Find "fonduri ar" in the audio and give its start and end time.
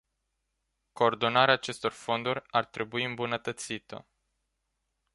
1.91-2.65